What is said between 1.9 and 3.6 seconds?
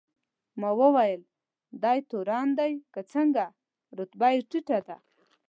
تورن دی که څنګه؟